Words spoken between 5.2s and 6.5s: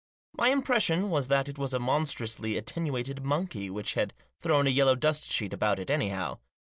sheet about it anyhow.